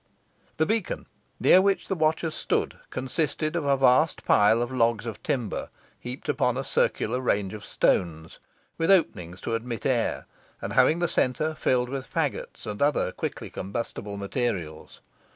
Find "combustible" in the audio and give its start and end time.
13.51-14.17